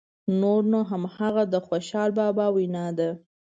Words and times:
نور 0.41 0.61
نو 0.71 0.79
همغه 0.91 1.43
د 1.53 1.55
خوشحال 1.67 2.09
بابا 2.19 2.45
وینا 2.55 2.87
ده. 2.97 3.09